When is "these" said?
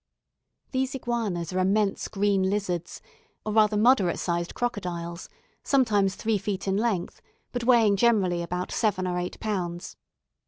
0.71-0.95